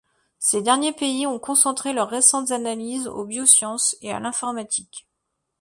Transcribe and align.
Ces 0.39 0.63
derniers 0.63 0.93
pays 0.93 1.27
ont 1.27 1.37
concentré 1.37 1.93
leurs 1.93 2.09
récentes 2.09 2.49
analyses 2.49 3.05
aux 3.07 3.23
biosciences 3.23 3.95
et 4.01 4.11
à 4.11 4.19
l'informatique. 4.19 5.07